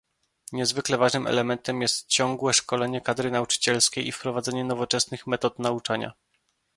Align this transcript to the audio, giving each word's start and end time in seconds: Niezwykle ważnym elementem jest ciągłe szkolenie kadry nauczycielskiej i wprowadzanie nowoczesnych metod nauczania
Niezwykle 0.51 0.97
ważnym 0.97 1.27
elementem 1.27 1.81
jest 1.81 2.07
ciągłe 2.07 2.53
szkolenie 2.53 3.01
kadry 3.01 3.31
nauczycielskiej 3.31 4.07
i 4.07 4.11
wprowadzanie 4.11 4.63
nowoczesnych 4.63 5.27
metod 5.27 5.59
nauczania 5.59 6.13